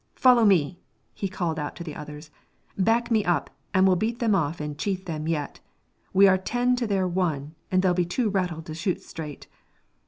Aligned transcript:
"Follow 0.15 0.43
me!" 0.45 0.79
he 1.13 1.27
called 1.29 1.59
out 1.59 1.75
to 1.75 1.83
the 1.83 1.93
others. 1.93 2.31
"Back 2.75 3.11
me 3.11 3.23
up, 3.23 3.51
and 3.71 3.85
we 3.85 3.89
will 3.89 3.95
beat 3.95 4.17
them 4.17 4.33
off 4.33 4.59
and 4.59 4.75
cheat 4.75 5.05
them 5.05 5.27
yet. 5.27 5.59
We 6.11 6.27
are 6.27 6.39
ten 6.39 6.75
to 6.77 6.87
their 6.87 7.07
one, 7.07 7.53
and 7.69 7.83
they'll 7.83 7.93
be 7.93 8.03
too 8.05 8.27
rattled 8.31 8.65
to 8.65 8.73
shoot 8.73 9.03
straight." 9.03 9.45